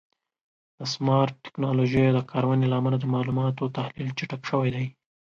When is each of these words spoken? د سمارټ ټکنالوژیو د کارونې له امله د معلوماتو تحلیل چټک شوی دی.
د 0.77 0.79
سمارټ 0.93 1.33
ټکنالوژیو 1.45 2.15
د 2.15 2.19
کارونې 2.31 2.65
له 2.69 2.75
امله 2.79 2.97
د 2.99 3.05
معلوماتو 3.13 3.73
تحلیل 3.77 4.09
چټک 4.17 4.41
شوی 4.49 4.69
دی. 4.75 4.85